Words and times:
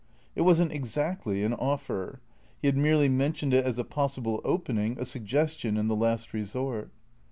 It 0.35 0.41
was 0.41 0.59
n't 0.59 0.71
exactly 0.71 1.43
an 1.43 1.53
offer. 1.53 2.21
He 2.59 2.67
had 2.67 2.75
merely 2.75 3.07
mentioned 3.07 3.53
it 3.53 3.63
as 3.65 3.77
a 3.77 3.83
possible 3.83 4.41
opening, 4.43 4.97
a 4.99 5.05
suggestion 5.05 5.77
in 5.77 5.89
the 5.89 5.95
last 5.95 6.33
resort. 6.33 6.89